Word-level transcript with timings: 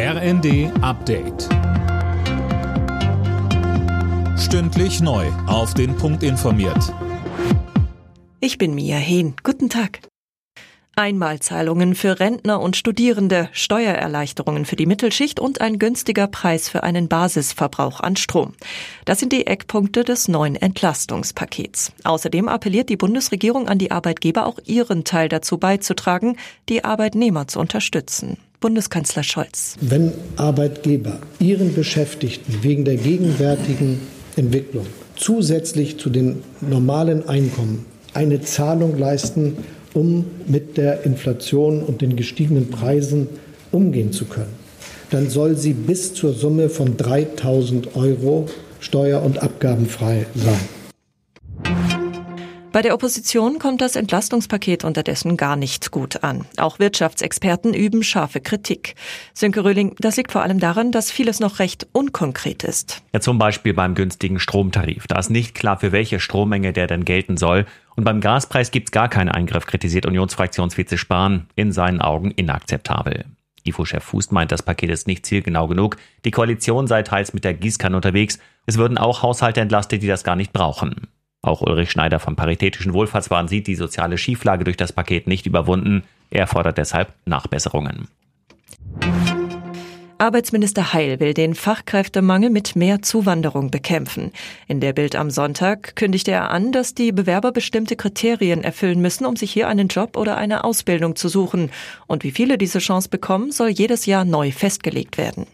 RND 0.00 0.70
Update. 0.80 1.48
Stündlich 4.38 5.00
neu. 5.00 5.26
Auf 5.48 5.74
den 5.74 5.96
Punkt 5.96 6.22
informiert. 6.22 6.94
Ich 8.38 8.58
bin 8.58 8.76
Mia 8.76 8.96
Hehn. 8.96 9.34
Guten 9.42 9.68
Tag. 9.68 9.98
Einmalzahlungen 10.94 11.96
für 11.96 12.20
Rentner 12.20 12.60
und 12.60 12.76
Studierende, 12.76 13.48
Steuererleichterungen 13.50 14.66
für 14.66 14.76
die 14.76 14.86
Mittelschicht 14.86 15.40
und 15.40 15.60
ein 15.60 15.80
günstiger 15.80 16.28
Preis 16.28 16.68
für 16.68 16.84
einen 16.84 17.08
Basisverbrauch 17.08 17.98
an 17.98 18.14
Strom. 18.14 18.54
Das 19.04 19.18
sind 19.18 19.32
die 19.32 19.48
Eckpunkte 19.48 20.04
des 20.04 20.28
neuen 20.28 20.54
Entlastungspakets. 20.54 21.92
Außerdem 22.04 22.46
appelliert 22.46 22.88
die 22.88 22.96
Bundesregierung 22.96 23.66
an 23.66 23.78
die 23.78 23.90
Arbeitgeber, 23.90 24.46
auch 24.46 24.60
ihren 24.64 25.02
Teil 25.02 25.28
dazu 25.28 25.58
beizutragen, 25.58 26.36
die 26.68 26.84
Arbeitnehmer 26.84 27.48
zu 27.48 27.58
unterstützen. 27.58 28.36
Bundeskanzler 28.60 29.22
Scholz. 29.22 29.76
Wenn 29.80 30.12
Arbeitgeber 30.36 31.20
ihren 31.38 31.74
Beschäftigten 31.74 32.62
wegen 32.62 32.84
der 32.84 32.96
gegenwärtigen 32.96 34.00
Entwicklung 34.34 34.86
zusätzlich 35.14 35.98
zu 35.98 36.10
den 36.10 36.42
normalen 36.60 37.28
Einkommen 37.28 37.86
eine 38.14 38.40
Zahlung 38.40 38.98
leisten, 38.98 39.58
um 39.94 40.24
mit 40.46 40.76
der 40.76 41.04
Inflation 41.04 41.82
und 41.82 42.02
den 42.02 42.16
gestiegenen 42.16 42.68
Preisen 42.70 43.28
umgehen 43.70 44.12
zu 44.12 44.24
können, 44.24 44.52
dann 45.10 45.30
soll 45.30 45.56
sie 45.56 45.72
bis 45.72 46.14
zur 46.14 46.32
Summe 46.32 46.68
von 46.68 46.96
3000 46.96 47.94
Euro 47.96 48.46
steuer- 48.80 49.22
und 49.22 49.42
abgabenfrei 49.42 50.26
sein. 50.34 50.77
Bei 52.70 52.82
der 52.82 52.92
Opposition 52.92 53.58
kommt 53.58 53.80
das 53.80 53.96
Entlastungspaket 53.96 54.84
unterdessen 54.84 55.38
gar 55.38 55.56
nicht 55.56 55.90
gut 55.90 56.22
an. 56.22 56.44
Auch 56.58 56.78
Wirtschaftsexperten 56.78 57.72
üben 57.72 58.02
scharfe 58.02 58.40
Kritik. 58.40 58.94
Sönke 59.32 59.64
Röhling, 59.64 59.96
das 59.98 60.18
liegt 60.18 60.32
vor 60.32 60.42
allem 60.42 60.60
daran, 60.60 60.92
dass 60.92 61.10
vieles 61.10 61.40
noch 61.40 61.60
recht 61.60 61.86
unkonkret 61.92 62.64
ist. 62.64 63.02
Ja, 63.14 63.20
zum 63.20 63.38
Beispiel 63.38 63.72
beim 63.72 63.94
günstigen 63.94 64.38
Stromtarif. 64.38 65.06
Da 65.06 65.18
ist 65.18 65.30
nicht 65.30 65.54
klar, 65.54 65.80
für 65.80 65.92
welche 65.92 66.20
Strommenge 66.20 66.74
der 66.74 66.86
denn 66.86 67.06
gelten 67.06 67.38
soll. 67.38 67.64
Und 67.96 68.04
beim 68.04 68.20
Gaspreis 68.20 68.70
gibt 68.70 68.88
es 68.88 68.92
gar 68.92 69.08
keinen 69.08 69.30
Eingriff, 69.30 69.64
kritisiert 69.64 70.04
Unionsfraktionsvize 70.04 70.98
Spahn. 70.98 71.46
In 71.56 71.72
seinen 71.72 72.02
Augen 72.02 72.30
inakzeptabel. 72.32 73.24
IFO-Chef 73.64 74.04
Fuß 74.04 74.30
meint, 74.30 74.52
das 74.52 74.62
Paket 74.62 74.90
ist 74.90 75.06
nicht 75.06 75.24
zielgenau 75.24 75.68
genug. 75.68 75.96
Die 76.26 76.30
Koalition 76.30 76.86
sei 76.86 77.02
teils 77.02 77.32
mit 77.32 77.44
der 77.44 77.54
Gießkanne 77.54 77.96
unterwegs. 77.96 78.38
Es 78.66 78.76
würden 78.76 78.98
auch 78.98 79.22
Haushalte 79.22 79.62
entlastet, 79.62 80.02
die 80.02 80.06
das 80.06 80.22
gar 80.22 80.36
nicht 80.36 80.52
brauchen. 80.52 81.08
Auch 81.48 81.62
Ulrich 81.62 81.90
Schneider 81.90 82.20
vom 82.20 82.36
Paritätischen 82.36 82.92
Wohlfahrtswahn 82.92 83.48
sieht 83.48 83.68
die 83.68 83.74
soziale 83.74 84.18
Schieflage 84.18 84.64
durch 84.64 84.76
das 84.76 84.92
Paket 84.92 85.26
nicht 85.26 85.46
überwunden. 85.46 86.02
Er 86.28 86.46
fordert 86.46 86.76
deshalb 86.76 87.14
Nachbesserungen. 87.24 88.08
Arbeitsminister 90.18 90.92
Heil 90.92 91.20
will 91.20 91.32
den 91.32 91.54
Fachkräftemangel 91.54 92.50
mit 92.50 92.76
mehr 92.76 93.00
Zuwanderung 93.00 93.70
bekämpfen. 93.70 94.32
In 94.66 94.80
der 94.80 94.92
Bild 94.92 95.16
am 95.16 95.30
Sonntag 95.30 95.96
kündigte 95.96 96.32
er 96.32 96.50
an, 96.50 96.70
dass 96.70 96.94
die 96.94 97.12
Bewerber 97.12 97.50
bestimmte 97.50 97.96
Kriterien 97.96 98.62
erfüllen 98.62 99.00
müssen, 99.00 99.24
um 99.24 99.36
sich 99.36 99.50
hier 99.50 99.68
einen 99.68 99.88
Job 99.88 100.18
oder 100.18 100.36
eine 100.36 100.64
Ausbildung 100.64 101.16
zu 101.16 101.30
suchen. 101.30 101.70
Und 102.06 102.24
wie 102.24 102.30
viele 102.30 102.58
diese 102.58 102.80
Chance 102.80 103.08
bekommen, 103.08 103.52
soll 103.52 103.70
jedes 103.70 104.04
Jahr 104.04 104.26
neu 104.26 104.50
festgelegt 104.50 105.16
werden. 105.16 105.46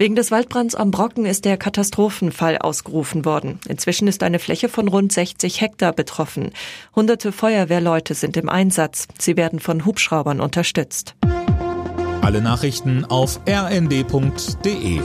Wegen 0.00 0.16
des 0.16 0.30
Waldbrands 0.30 0.74
am 0.74 0.90
Brocken 0.90 1.26
ist 1.26 1.44
der 1.44 1.58
Katastrophenfall 1.58 2.56
ausgerufen 2.56 3.26
worden. 3.26 3.60
Inzwischen 3.68 4.08
ist 4.08 4.22
eine 4.22 4.38
Fläche 4.38 4.70
von 4.70 4.88
rund 4.88 5.12
60 5.12 5.60
Hektar 5.60 5.92
betroffen. 5.92 6.52
Hunderte 6.96 7.32
Feuerwehrleute 7.32 8.14
sind 8.14 8.38
im 8.38 8.48
Einsatz. 8.48 9.08
Sie 9.18 9.36
werden 9.36 9.60
von 9.60 9.84
Hubschraubern 9.84 10.40
unterstützt. 10.40 11.16
Alle 12.22 12.40
Nachrichten 12.40 13.04
auf 13.04 13.40
rnd.de 13.46 15.02